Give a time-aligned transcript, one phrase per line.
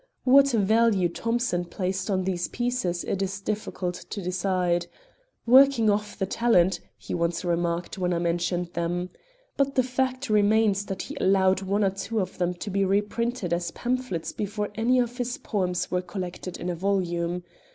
[0.23, 4.87] What value Thomson placed on these pieces it is difficult to decide.
[5.45, 9.11] "Working off the talent," he once remarked when I mentioned them.
[9.57, 13.53] But the fact remains that he allowed one or two of them to be reprinted
[13.53, 17.43] as pamphlets before any of his poems were collected in a volume.